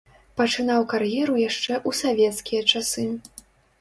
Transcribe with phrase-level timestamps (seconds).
[0.39, 3.07] Пачынаў кар'еру яшчэ ў савецкія часы.